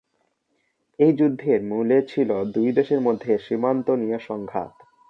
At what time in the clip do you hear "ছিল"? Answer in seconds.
2.07-2.29